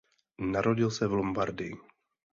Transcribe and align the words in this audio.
Narodil 0.39 0.91
se 0.91 1.07
v 1.07 1.13
Lombardii. 1.13 1.73